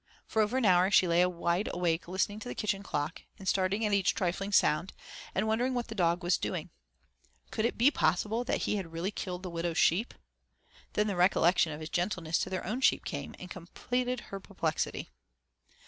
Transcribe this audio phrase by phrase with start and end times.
[0.25, 3.85] For over an hour she lay wide awake listening to the kitchen clock, and starting
[3.85, 4.93] at each trifling sound,
[5.35, 6.71] and wondering what the dog was doing.
[7.51, 10.15] Could it be possible that he had really killed the widow's sheep?
[10.93, 15.11] Then the recollection of his gentleness to their own sheep came, and completed her perplexity.